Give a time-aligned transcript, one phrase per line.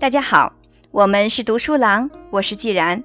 [0.00, 0.54] 大家好，
[0.92, 3.04] 我们是读书郎，我是既然。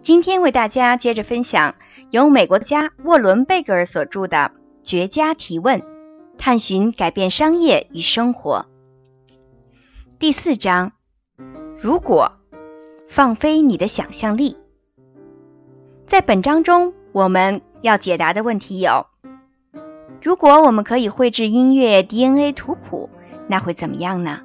[0.00, 1.74] 今天为大家接着分享
[2.08, 4.36] 由美国家沃伦贝格尔所著的
[4.82, 5.82] 《绝佳提问：
[6.38, 8.64] 探寻改变商业与生活》
[10.18, 10.92] 第四章。
[11.78, 12.32] 如果
[13.06, 14.56] 放飞你的想象力，
[16.06, 19.08] 在本章中我们要解答的问题有：
[20.22, 23.10] 如果我们可以绘制音乐 DNA 图谱，
[23.46, 24.40] 那会怎么样呢？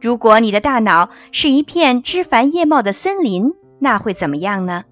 [0.00, 4.84] 如果你的大脑是一片枝繁叶茂的森林，那会怎么样呢？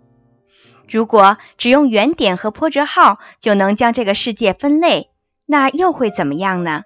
[0.89, 5.11] 如果只用原点和破折号就能将这个世界分类，
[5.47, 6.83] 那又会怎么样呢？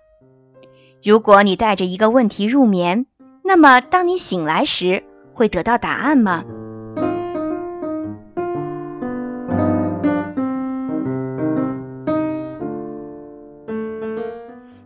[1.02, 3.06] 如果你带着一个问题入眠，
[3.42, 6.44] 那么当你醒来时会得到答案吗？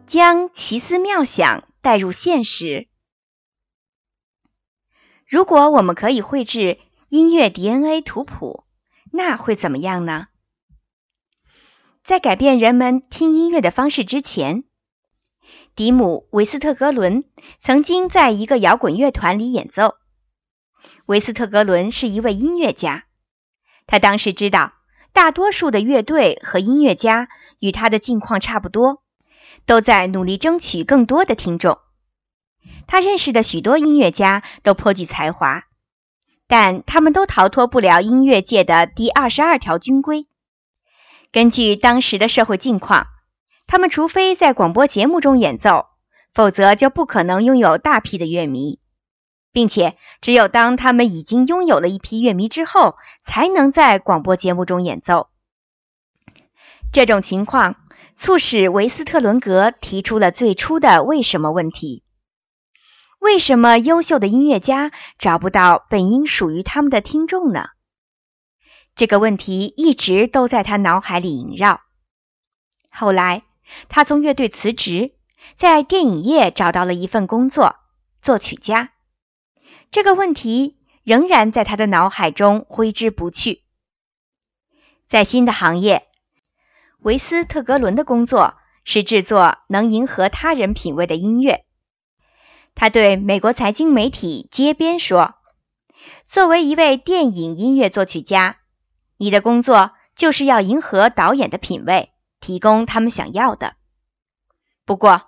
[0.06, 2.87] 将奇思妙想带入现实。
[5.33, 8.64] 如果我们可以绘制音乐 DNA 图谱，
[9.11, 10.27] 那会怎么样呢？
[12.02, 14.64] 在改变人们听音乐的方式之前，
[15.75, 17.25] 迪姆·维斯特格伦
[17.62, 19.94] 曾经在一个摇滚乐团里演奏。
[21.06, 23.06] 维斯特格伦是一位音乐家，
[23.86, 24.75] 他当时知道
[25.14, 29.03] 大多数的乐队和音乐家与他的境况差不多，
[29.64, 31.78] 都在努力争取更多的听众。
[32.87, 35.65] 他认识的许多音乐家都颇具才华，
[36.47, 40.27] 但他们都逃脱不了音乐界的第二十二条军规。
[41.31, 43.07] 根据当时的社会境况，
[43.67, 45.87] 他们除非在广播节目中演奏，
[46.35, 48.79] 否则就不可能拥有大批的乐迷，
[49.51, 55.29] 并且只有当他们已经拥有了一批乐迷之后，才能在广播节目中演奏。
[56.93, 57.77] 这种情况
[58.19, 62.02] 促使维斯特伦格提出了最初的“为什么”问题。
[63.22, 67.69] 为什么优秀的音乐家找不到本应属于他们的听众呢？
[68.97, 71.83] 这个问题一直都在他脑海里萦绕。
[72.91, 73.44] 后来，
[73.88, 75.15] 他从乐队辞职，
[75.55, 77.77] 在电影业找到了一份工作——
[78.21, 78.91] 作曲家。
[79.93, 83.62] 这个问题仍然在他的脑海中挥之不去。
[85.06, 86.09] 在新的行业，
[86.99, 91.65] 维斯特格伦的工作是制作能迎合他人品味的音乐。
[92.75, 95.34] 他对美国财经媒体街边说
[96.27, 98.59] ：“作为一位电影音乐作曲家，
[99.16, 102.10] 你的工作就是要迎合导演的品味，
[102.41, 103.75] 提供他们想要的。”
[104.84, 105.22] 不过，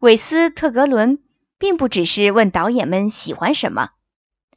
[0.00, 1.18] 韦斯特格伦
[1.58, 3.90] 并不只是问导演们喜欢什么，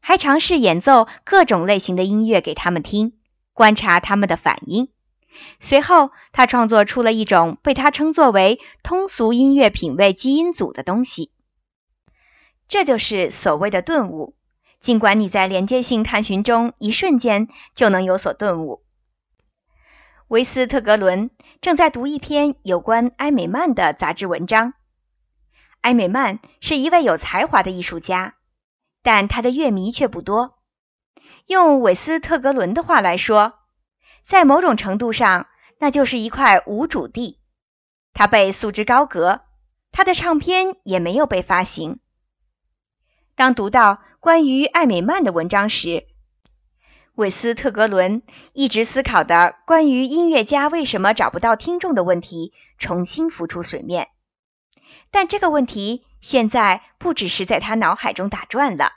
[0.01, 3.13] 还尝试演奏各种类型的音乐给他们听，
[3.53, 4.89] 观察他们的反应。
[5.61, 11.31] 随后，他创作出了一种被他称作为“通俗音乐品味基因组”的东西。
[12.71, 14.33] 这就是所谓的顿悟。
[14.79, 18.81] 尽管你在连接性探寻中一瞬间就能有所顿悟。
[20.29, 24.73] 维斯特格伦正在读一篇有关埃美曼的杂志文章。
[25.81, 28.35] 埃美曼是一位有才华的艺术家，
[29.03, 30.57] 但他的乐迷却不多。
[31.47, 33.55] 用韦斯特格伦的话来说，
[34.23, 37.37] 在某种程度上，那就是一块无主地。
[38.13, 39.41] 他被束之高阁，
[39.91, 41.99] 他的唱片也没有被发行。
[43.41, 46.05] 当读到关于艾美曼的文章时，
[47.15, 48.21] 韦斯特格伦
[48.53, 54.09] 一直思考的关于音乐家为什么找不到听众的问题重新浮出水面。
[55.09, 58.91] 但这个问题现在不只是在他脑海中打转了。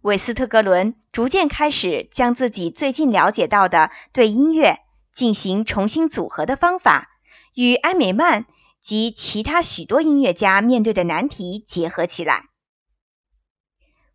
[0.00, 4.78] 韦斯特格伦逐渐开始将自己最近了解到的对音乐
[5.12, 7.08] 进行重新组合的方法，
[7.52, 8.46] 与艾美曼
[8.80, 12.44] 及其他许多音乐家面对的难题结合起来。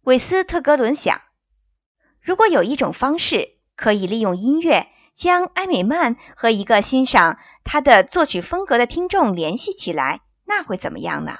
[0.03, 1.21] 韦斯特格伦想，
[2.19, 11.37] 如果有一种方式可以利用音乐将埃美曼和一个欣赏他的作曲风格的听众联系起来，那会怎么样呢？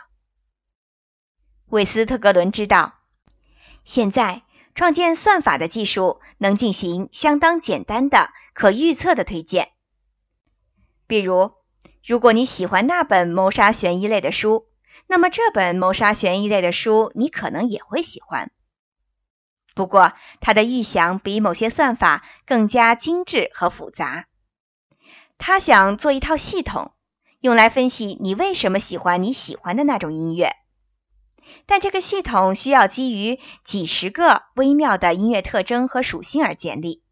[1.67, 2.93] 韦斯特格伦知道，
[3.83, 4.43] 现在
[4.75, 9.73] 创建算法的技术能进行相当简单的、可预测的推荐。
[11.05, 11.51] 比如，
[12.05, 14.69] 如果你喜欢那本谋杀悬疑类的书。
[15.07, 18.51] 那么这本谋杀悬疑类的书，你可能也会喜欢。
[19.75, 24.27] 不过，他的预想比某些算法更加精致和复杂。
[25.37, 26.93] 他想做一套系统，
[27.39, 30.55] 用来分析你为什么喜欢你喜欢的那种音乐。
[31.65, 37.03] 但这个系统需要基于几十个微妙的音乐特征和属性而建立。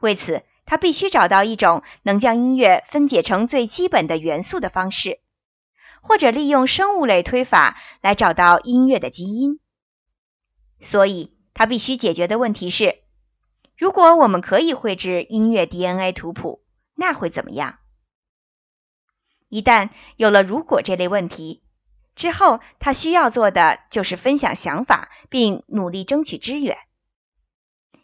[0.00, 5.20] 为此，他必须找到一种能将音乐分解成最基本的元素的方式。
[6.00, 9.58] 或者利用生物类推法来找到音乐的基因，
[10.80, 13.02] 所以他必须解决的问题是：
[13.76, 16.62] 如果我们可以绘制音乐 DNA 图谱，
[16.94, 17.78] 那会怎么样？
[19.48, 21.62] 一旦有了“如果”这类问题
[22.14, 26.78] 之后，他需要做的就是分享想法，并努力争取支援。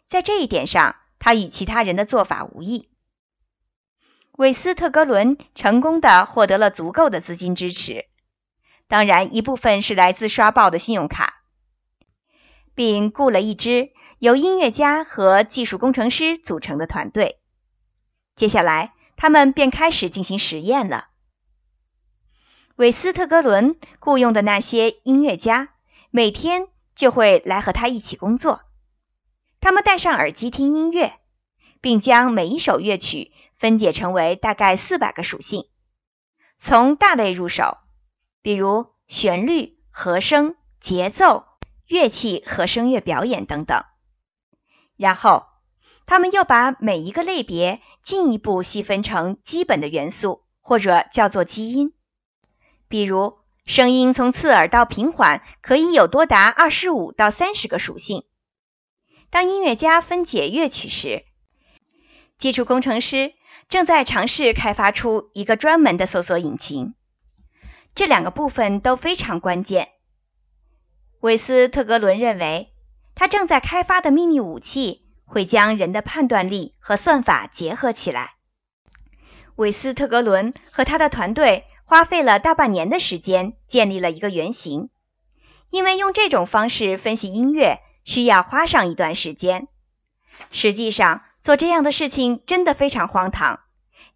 [0.07, 2.89] 在这一点上，他与其他人的做法无异。
[4.37, 8.05] 韦斯特格伦成功的获得了足够的资金支持，
[8.87, 11.41] 当然一部分是来自刷爆的信用卡，
[12.75, 13.89] 并雇了一支
[14.19, 17.39] 由音乐家和技术工程师组成的团队。
[18.35, 21.07] 接下来，他们便开始进行实验了。
[22.75, 25.69] 韦斯特格伦雇佣的那些音乐家
[26.11, 28.61] 每天就会来和他一起工作。
[29.59, 31.17] 他们戴上耳机听音乐，
[31.81, 35.65] 并将每一首乐曲分解成为大概四百个属性，
[36.59, 37.77] 从大类入手，
[38.41, 41.45] 比如旋律、和声、节奏、
[41.87, 43.83] 乐器和声乐表演等等。
[44.95, 45.45] 然后，
[46.05, 51.93] 他们又把每一个类别进一步细分成基本的元素，或者叫做基因。
[52.87, 58.23] 比如，声音从刺耳到平缓可以有多达二十五到三十个属性。
[59.29, 61.25] 当音乐家分解乐曲时，
[62.37, 63.33] 基础工程师
[63.69, 66.95] 正在尝试开发出一个专门的搜索引擎。
[67.95, 69.89] 这两个部分都非常关键。
[71.19, 72.73] 韦斯特格伦认为，
[73.15, 78.35] 他正在开发的秘密武器会将人的判断力和算法结合起来。
[79.55, 81.65] 韦斯特格伦和他的团队。
[81.89, 84.89] 花费了大半年的时间建立了一个原型，
[85.69, 89.69] 因为用这种方式分析音乐需要花上一段时间。
[90.51, 93.61] 实际上，做这样的事情真的非常荒唐，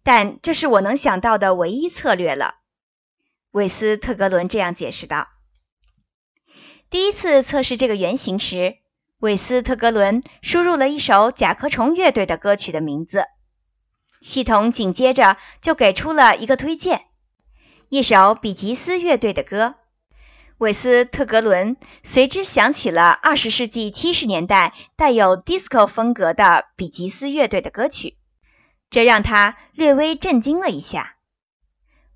[0.02, 2.56] 但这是我能想到的唯一策略了。
[3.50, 5.28] 韦斯特格伦这样解释道。
[6.90, 8.76] 第一次测试这个原型时，
[9.18, 13.24] 韦斯特格伦输入了一首甲壳虫乐队的歌曲的名字，
[14.20, 17.06] 系统紧接着就给出了一个推荐。
[17.88, 19.76] 一首比吉斯乐队的歌，
[20.62, 28.16] 韦斯特格伦随之想起了二十世纪七十年代带有 disco 风格的比吉斯乐队的歌曲，
[28.88, 31.16] 这让他略微震惊了一下。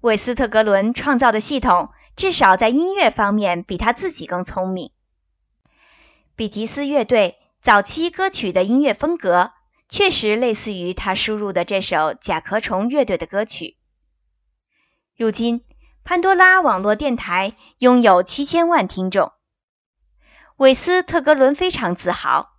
[0.00, 4.92] 韦斯特格伦创造的系统至少在音乐方面比他自己更聪明。
[6.36, 9.50] 比吉斯乐队早期歌曲的音乐风格
[9.88, 13.76] 确实类似于他输入的这首甲壳虫乐队的歌曲。
[15.16, 15.64] 如今，
[16.06, 19.32] 潘多拉网络电台拥有七千万听众。
[20.56, 22.50] 韦斯特格伦非常自豪，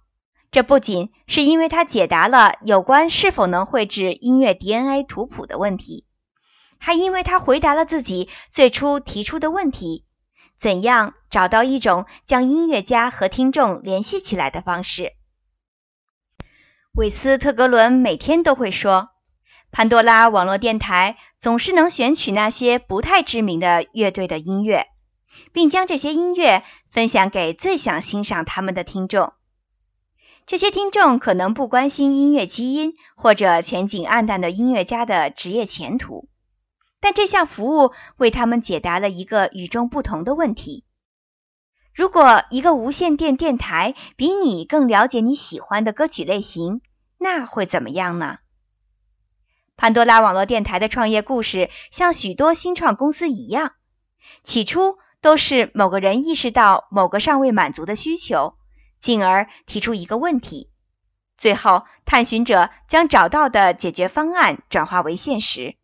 [0.51, 6.05] 这不仅是因为他解答了有关是否能绘制音乐 DNA 图谱的问题，
[6.77, 10.05] 还因为他回答了自己最初提出的问题：
[10.57, 15.13] 怎样找到一种将音乐家和听众联系起来的方式。
[16.91, 19.11] 韦斯特格伦每天都会说。
[19.69, 21.17] 潘多拉网络电台
[21.47, 24.87] 总是能选取那些不太知名的乐队的音乐，
[25.53, 26.61] 并将这些音乐
[26.91, 29.31] 分享给最想欣赏他们的听众。
[30.45, 36.27] 这些听众可能不关心音乐基因或者前景暗淡的音乐家的职业前途，
[36.99, 40.83] 但这项服务为他们解答了一个与众不同的问题：
[41.93, 46.81] 如果一个无线电电台比你更了解你喜欢的歌曲类型，
[47.17, 48.39] 那会怎么样呢？
[49.77, 53.73] 潘多拉网络电台的创业故事像许多新创公司一样，
[54.43, 58.57] 起初都是某个人意识到某个尚未满足的需求，
[58.99, 60.71] 进而提出一个问题，
[61.37, 65.75] 最后探寻者将找到的解决方案转化为现实。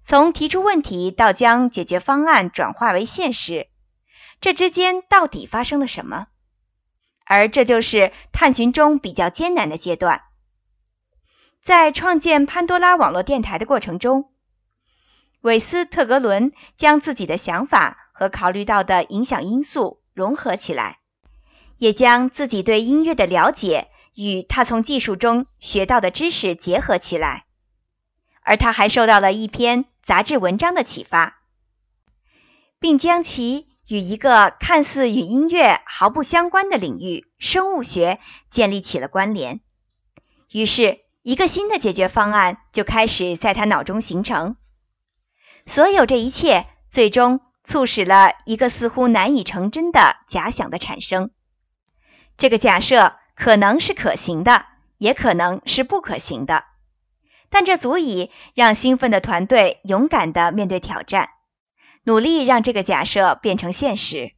[0.00, 3.68] 从提出问题到将解决方案转化为现实，
[4.40, 6.28] 这之间到底发生了什么？
[7.24, 10.22] 而这就是探寻中比较艰难的阶段。
[11.64, 14.30] 在创建潘多拉网络电台的过程中，
[15.40, 20.98] 韦斯特格伦将自己的想法和考虑到的影响因素融合起来，
[21.78, 27.46] 也将自己对音乐的了解与他从技术中学到的知识结合起来。
[28.42, 31.40] 而他还受到了一篇杂志文章的启发，
[32.78, 39.62] 并将其与一个看似与音乐毫不相关的领域——生物学建立起了关联。
[40.52, 41.03] 于是。
[41.24, 44.56] 一个新的解决方案就开始在他脑中形成。
[45.64, 51.30] 所有这一切最终促使了一个似乎难以成真的假想的产生。
[52.36, 54.66] 这个假设可能是可行的，
[54.98, 56.66] 也可能是不可行的，
[57.48, 61.30] 但这足以让兴奋的团队勇敢地面对挑战，
[62.02, 64.34] 努力让这个假设变成现实。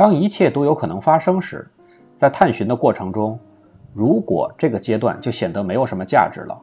[0.00, 1.68] 当一切都有可能发生时，
[2.16, 3.38] 在探寻的过程中，
[3.92, 6.58] 如果这个阶段就显得没有什么价值了，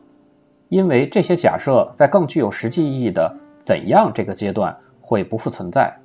[0.69, 3.31] 因为这些假设在更具有实际意义的
[3.63, 5.95] 怎样这个阶段会不复存在。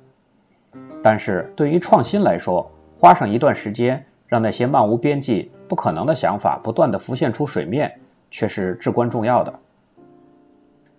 [1.01, 7.91] 但是对于创新来说，花上一段时间让那些漫无边际、不可能的想法不断的浮现出水面，
[8.29, 9.51] 却是至关重要的。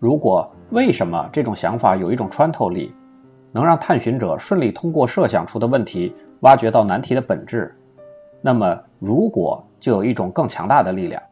[0.00, 2.93] 如果为什么这种想法有一种穿透力？
[3.55, 7.73] 能让探寻者顺利通过设想出的问题挖掘到难题的本质，
[8.41, 11.23] 那么如果就有一种更强大的力量，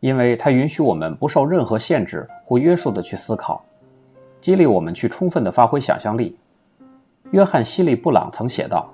[0.00, 3.62] 因为它允许我们不受任何限制或约束的去思考，
[4.40, 6.34] 激励我们去充分的发挥想象力。
[7.32, 8.88] 约翰·希利布朗曾写道：“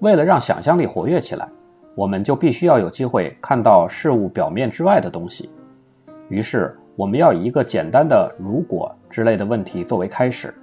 [0.00, 1.46] 为了让想象力活跃起来，
[1.94, 5.50] 我们就必须要有机会看到事物表面之外的东西。
[6.30, 10.54] 于是，我们要以一个简单的‘如果’之类的问题作为开始。”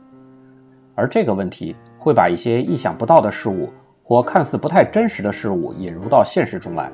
[1.00, 3.72] 而这个问题会把一些意想不到的事物
[4.04, 6.92] 或看似不太真实的事物引入到现实中来。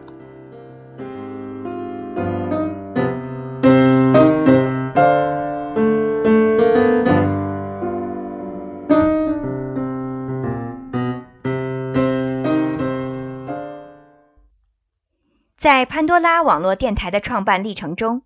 [15.57, 18.21] 在潘多拉网络电台的创办历程中，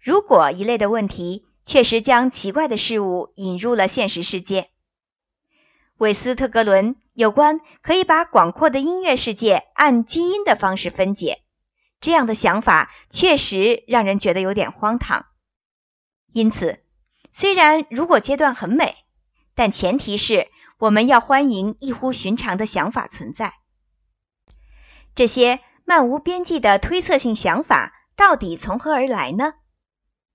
[0.00, 1.49] 如果一类的问题。
[1.70, 4.70] 确实将奇怪的事物引入了现实世界。
[5.98, 11.44] 韦斯特格伦有关可以把广阔的音乐世界按基因的方式分解
[12.00, 15.26] 这样的想法，确实让人觉得有点荒唐。
[16.32, 16.80] 因此，
[17.30, 18.96] 虽然如果阶段很美，
[19.54, 23.54] 但前提是我们要欢迎异乎寻常的想法存在。
[25.14, 29.52] 这些漫无边际的推测性想法到底从何而来呢？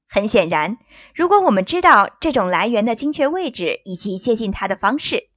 [0.08, 0.78] 很显然，
[1.14, 5.30] 如果我们知道这种来源的精确位置以及接近它的方式，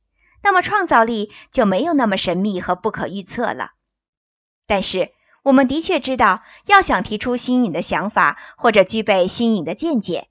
[0.42, 3.72] 那么创造力就没有那么神秘和不可预测了。
[4.66, 10.28] 但是，我们的确知道，要想提出新颖的想法或者具备新颖的见解，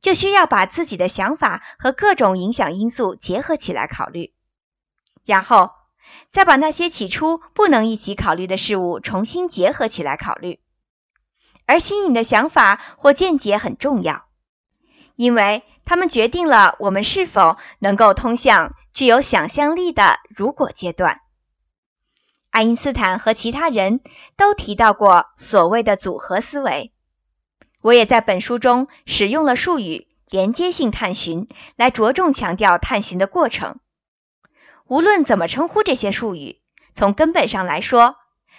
[0.00, 4.32] 就需要把自己的想法和各种影响因素结合起来考虑，
[5.26, 5.72] 然后
[6.30, 10.60] 再把那些起初不能一起考虑的事物重新结合起来考虑。
[11.70, 14.24] 而新颖的想法或见解很重要，
[15.14, 21.20] 因为它们决定了我们是否能够通向具有想象力的“如果”阶段。
[22.50, 24.00] 爱因斯坦和其他人
[24.36, 26.92] 都提到过所谓的组合思维，
[27.82, 31.46] 我也在本书中使用了术语“连接性探寻”
[31.78, 33.78] 来着重强调探寻的过程。
[34.88, 36.60] 无论怎么称呼这些术语，
[36.94, 38.16] 从根本上来说，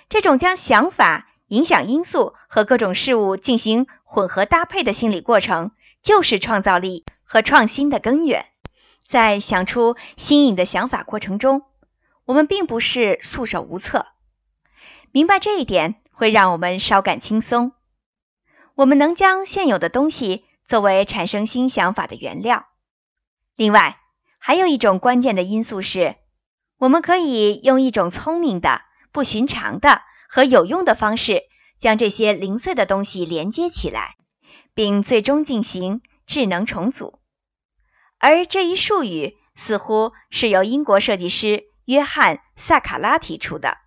[0.08, 1.28] 这种将想法。
[1.52, 8.46] 影响因素和各种事物进行混合搭配的心理过程，就是创造力和创新的根源。
[9.06, 11.64] 在想出新颖的想法过程中，
[12.24, 14.06] 我们并不是束手无策。
[15.12, 17.74] 明白这一点会让我们稍感轻松。
[18.74, 22.66] 我们能将现有的东西作为产生新想法的原料。
[23.58, 24.00] 另外，
[24.38, 26.16] 还有一种关键的因素是，
[26.78, 30.02] 我们可以用一种聪明的、不寻常的。
[30.34, 31.44] 和有用的方式
[31.78, 34.16] 将这些零碎的东西连接起来，
[34.74, 37.20] 并最终进行智能重组。
[38.18, 43.78] 而这一术语似乎是由英国设计师约翰·萨卡拉提出的。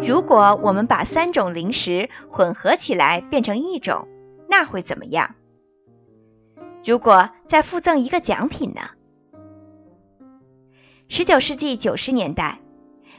[0.00, 4.06] 如果我们把三种零食混合起来变成一种，
[4.48, 5.34] 那会怎么样？
[6.84, 8.90] 如果再附赠一个奖品呢？
[11.10, 12.60] 十九世纪九十年代，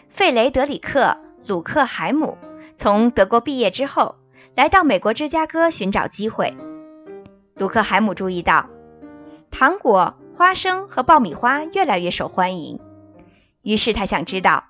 [0.10, 1.18] 费雷德里克·
[1.50, 2.38] 鲁克海姆
[2.76, 4.14] 从德国毕业之后，
[4.56, 6.56] 来到美国芝加哥寻找机会。
[7.56, 8.70] 鲁克海姆注意到，
[9.50, 12.80] 糖果、花生和爆米花越来越受欢迎，
[13.64, 14.66] 于是他想知道，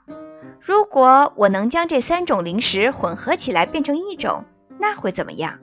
[0.62, 4.46] 如果我能将这三种零食混合起来变成一种，
[4.80, 5.60] 那会怎么样？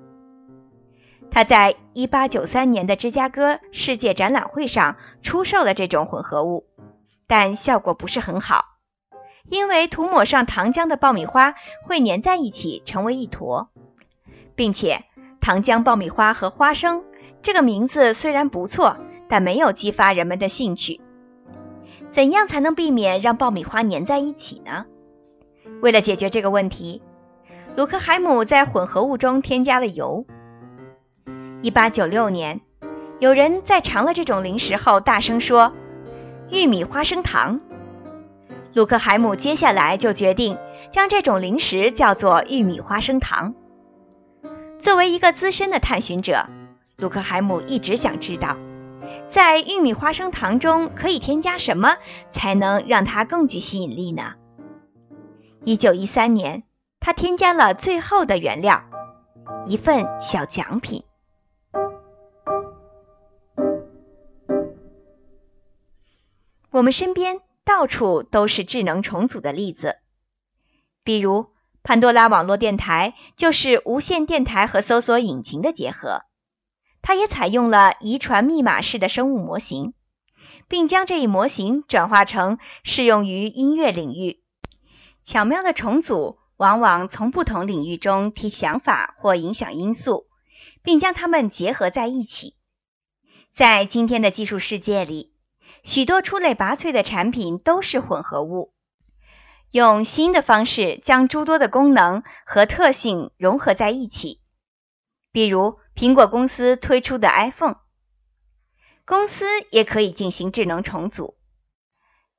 [1.31, 6.67] 他在一八九三年的芝加哥世界展览会上出售了这种混合物。
[7.29, 8.65] 但效果不是很好，
[9.49, 13.71] 因为涂抹上糖浆的爆米花会粘在一起成为一坨，
[14.55, 15.05] 并且
[15.41, 17.05] 糖浆爆米花和花生
[17.43, 21.01] 这个名字虽然不错，但没有激发人们的兴趣。
[22.11, 24.87] 怎样才能避免让爆米花粘在一起呢？
[25.83, 27.03] 为了解决这个问题，
[27.75, 30.25] 鲁克海姆在混合物中添加了油。
[31.63, 32.61] 1896年，
[33.19, 35.73] 有人在尝了这种零食后大声说。
[36.49, 37.61] 玉米花生糖，
[38.73, 40.59] 卢克海姆接下来就决定
[40.93, 43.55] 将这种零食叫做玉米花生糖。
[44.79, 46.47] 作为一个资深的探寻者，
[46.97, 48.57] 卢克海姆一直想知道，
[49.27, 51.97] 在玉米花生糖中可以添加什么
[52.31, 54.35] 才能让它更具吸引力呢？
[55.65, 56.63] 一九一三年，
[57.01, 58.85] 他添加了最后的原料——
[59.67, 61.03] 一份小奖品。
[66.77, 69.97] 我们身边到处都是智能重组的例子，
[71.05, 71.47] 比如
[71.83, 76.25] 潘多拉网络电台就是无线电台和搜索引擎的结合。
[77.01, 79.95] 它也采用了遗传密码式的生物模型，
[80.69, 84.43] 并将这一模型转化成适用于音乐领域。
[85.25, 90.27] 巧妙的重组往往从不同领域中提想法或影响因素，
[90.83, 92.55] 并将它们结合在一起。
[93.51, 95.33] 在今天的技术世界里，
[95.87, 98.75] 许多出类拔萃的产品都是混合物，
[99.71, 104.43] 用新的方式将诸多的功能和特性融合在一起。
[105.31, 107.77] 比如苹果公司推出的 iPhone，
[109.05, 111.37] 公司也可以进行智能重组。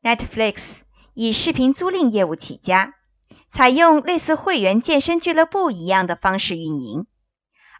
[0.01, 0.81] Netflix
[1.13, 2.95] 以视频租赁业务起家，
[3.49, 7.07] 采用类似会员健身俱乐部一样的方式运营，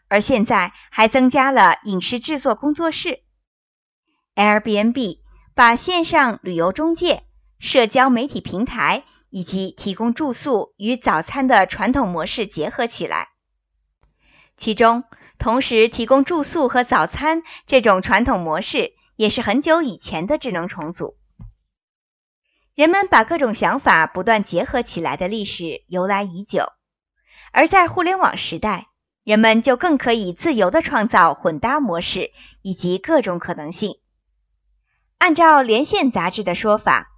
[0.08, 3.22] 而现在还增加了影视制作工作室。
[4.34, 5.18] Airbnb。
[5.58, 7.24] 把线上旅游中介、
[7.58, 13.30] 社交媒体平台以及提供住宿与早餐的传统模式结合起来，
[14.56, 15.02] 其中
[15.36, 21.16] 同时提供住宿和早餐这种传统模式也是很久以前的智能重组。
[22.76, 26.72] 人们把各种想法不断结合起来的历史由来已久，
[27.50, 28.86] 而在互联网时代，
[29.24, 32.30] 人们就更可以自由地创造混搭模式
[32.62, 33.98] 以及各种可能性。
[35.18, 37.10] 按照《连线》杂志的说法，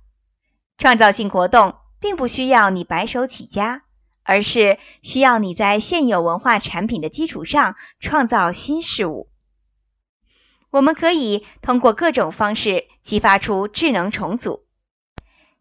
[0.77, 3.85] 创造性活动并不需要你白手起家，
[4.23, 9.31] 而是需要你在现有文化产品的基础上创造新事物。
[10.71, 14.67] 我们可以通过各种方式激发出智能重组，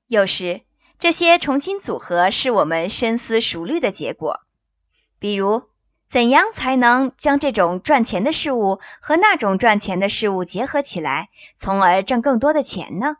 [0.07, 0.61] 有时
[0.97, 4.41] 这些重新组合是我们深思熟虑的结果，
[5.19, 5.63] 比如。
[6.09, 13.17] 怎样才能将这种赚钱的事物和那种赚钱的事物结合起来，从而挣更多的钱呢？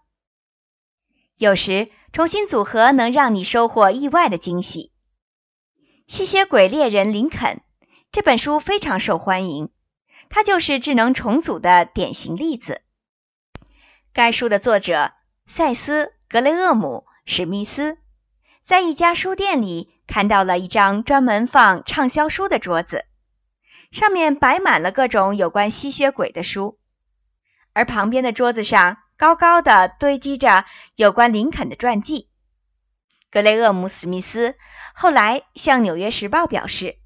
[1.37, 4.91] 有时重新组合能让你收获意外的惊喜。
[6.07, 7.61] 吸血鬼猎人林肯
[8.11, 9.69] 这本书非常受欢迎，
[10.29, 12.81] 它就是智能重组的典型例子。
[14.13, 15.11] 该书的作者
[15.45, 17.99] 塞斯·格雷厄姆·史密斯
[18.63, 19.93] 在一家书店里。
[20.09, 23.05] 看到了一张专门放畅销书的桌子，
[23.91, 26.79] 上面摆满了各种有关吸血鬼的书，
[27.73, 32.27] 而旁边的桌子上高高的堆积着有关林肯的传记。
[33.29, 34.55] 格雷厄姆·史密斯
[34.95, 36.97] 后来向《纽约时报》表示，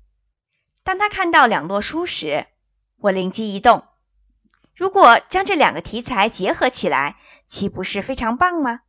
[0.86, 2.48] 当他看到两摞书时，
[2.96, 3.84] 我灵机一动：
[4.78, 8.80] 如果将这两个题材结合起来，岂不是非常棒吗？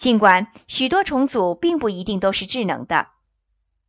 [0.00, 3.08] 尽管许多重组并不一定都是智能的，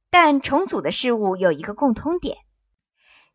[0.09, 2.37] 但重组的事物有一个共通点，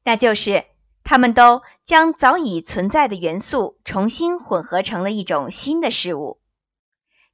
[0.05, 0.67] 那就是
[1.03, 6.39] 它们都将早已存在的元素重新混合成了一种新的事物。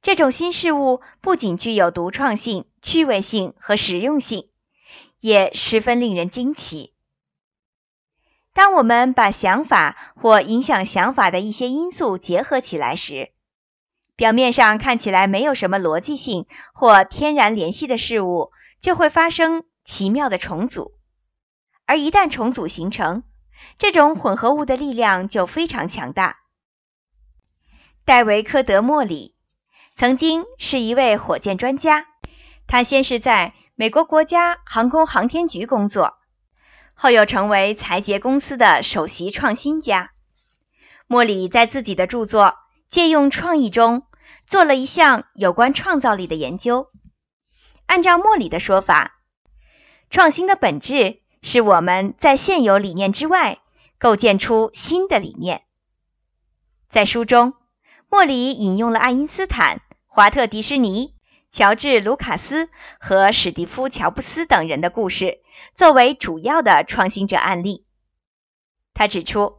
[0.01, 4.47] 这种新事物不仅具有独创性、趣味性和实用性，
[5.19, 6.93] 也十分令人惊奇。
[8.53, 13.32] 当我们把想法或影响想法的一些因素结合起来时，
[14.15, 20.93] 表面上看起来没有什么逻辑性或天然联系的事物，就会发生奇妙的重组。
[21.85, 23.23] 而一旦重组形成，
[23.77, 26.37] 这种混合物的力量就非常强大。
[28.05, 29.35] 戴维·科德莫里
[29.95, 32.05] 曾经是一位火箭专家，
[32.67, 36.17] 他先是在美国国家航空航天局工作，
[36.93, 40.11] 后又成为财杰公司的首席创新家。
[41.07, 42.55] 莫里在自己的著作。
[42.93, 44.05] 借用创意中
[44.45, 46.91] 做了一项有关创造力的研究。
[47.87, 49.19] 按照莫里的说法，
[50.11, 53.61] 创新的本质是我们在现有理念之外
[53.97, 55.63] 构建出新的理念。
[56.87, 57.55] 在书中，
[58.09, 61.15] 莫里引用了爱因斯坦、华特迪士尼、
[61.49, 65.39] 乔治卢卡斯和史蒂夫乔布斯等人的故事
[65.73, 67.87] 作为主要的创新者案例。
[68.93, 69.55] 他指出，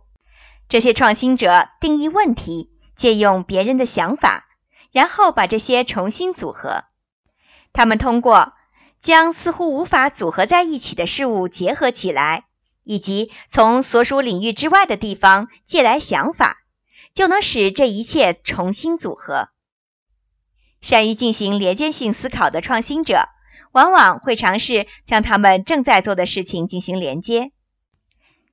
[0.69, 2.71] 这些创新者定义问题。
[2.95, 4.47] 借用别人的想法，
[4.93, 6.85] 然后把这些重新组合。
[7.73, 8.53] 他们通过
[9.01, 12.45] 将似乎无法组合在一起的事物结合起来，
[12.83, 16.59] 以及从所属领域之外的地方借来想法，
[17.15, 19.49] 就能使这一切重新组合。
[20.81, 23.29] 善于进行连接性思考的创新者，
[23.73, 27.51] 往往会尝试将他们正在做的事情进行连接。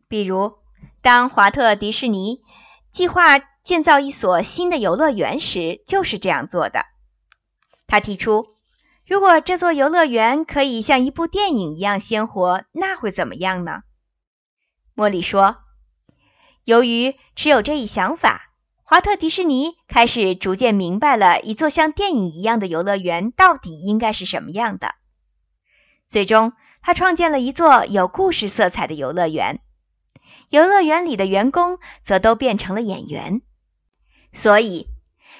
[0.07, 0.53] 比如，
[1.01, 2.41] 当华特迪士尼。
[2.91, 6.85] 计划建造一所新的游乐园时就是这样做的。
[7.87, 8.55] 他提出，
[9.05, 13.81] 如果这座游乐园可以像一部电影一样鲜活，那会怎么样呢？
[14.93, 15.57] 莫里说
[16.63, 18.51] ：“由于持有这一想法，
[18.83, 24.95] 华特迪士尼开始逐渐明白了一座像电影一样的游乐园到底应该是什么样的。
[26.07, 29.61] 最终，他创建了一座有故事色彩的游乐园。
[30.49, 33.41] 游乐园里的员工则都变成了演员。
[34.33, 34.87] 所以，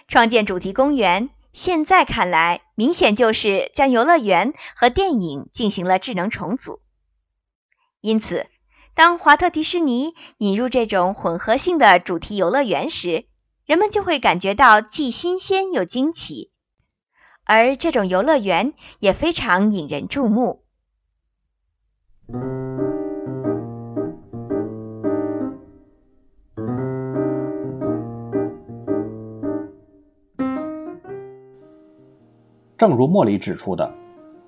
[0.08, 6.80] 创建主题公园现在看来，明显就是将游乐园和电影进行了智能重组。
[8.02, 8.48] 因此。”
[8.94, 13.26] 当华特迪士尼引入这种混合性的主题游乐园时，
[13.66, 16.52] 人们就会感觉到既新鲜又惊奇，
[17.46, 20.66] 而这种游乐园也非常引人注目。
[32.82, 33.92] 正如莫里指出的，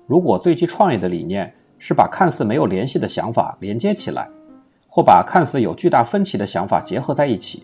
[0.08, 4.28] 如果最具创意的理念是把看似没有联系的想法连接起来。
[4.88, 7.62] 或把看似有巨大分歧的想法结合在一起，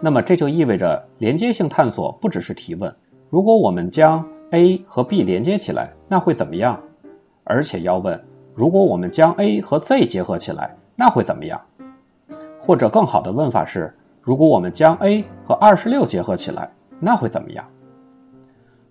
[0.00, 2.94] 那么这就意味着连接性探索不只是提问：
[3.30, 6.78] 如果我们将 A 和 B 连接起来，那会怎么样？
[7.42, 8.22] 而且要问：
[8.54, 11.60] 如果我们将 A 和 Z 结合起来，那会怎么样？
[12.60, 17.64] 或者更好的问法是：如果我们将 A 和二十六结合起来，那会怎么样？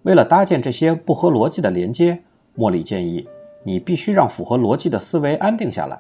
[0.04, 2.20] 为了搭建这些不合逻辑的连接，
[2.56, 3.28] 莫里建议
[3.64, 6.00] 你必须让符合逻辑的思维安定下来。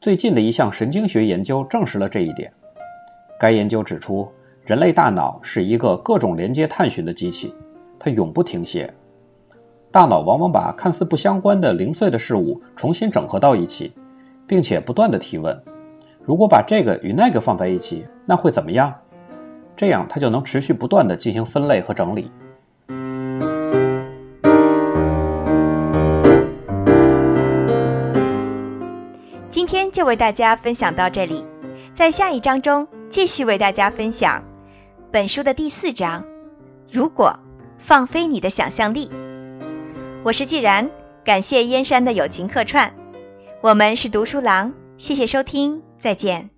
[0.00, 2.52] 最近的一项神经学研究证实了这一点。
[3.40, 4.28] 该研究指出，
[4.64, 7.54] 人类大脑是一个各种连接探寻的机器，
[7.98, 8.92] 它永不停歇。
[9.90, 13.92] 大脑往往把看似不相关的零碎的事物重新整合到一起，
[14.46, 15.62] 并且不断的提问：
[16.22, 18.94] 如果把这个与那个放在一起，那会怎么样？
[19.74, 22.30] 这样它就能持续不断的进行分类和整理。
[29.68, 31.44] 天就为大家分享到这里，
[31.92, 34.44] 在下一章中继续为大家分享
[35.12, 36.24] 本书的第四章。
[36.90, 37.38] 如果
[37.76, 39.10] 放飞你的想象力，
[40.24, 40.90] 我是既然，
[41.22, 42.94] 感谢燕山的友情客串，
[43.60, 46.48] 我们是读书郎，谢谢收听，再见。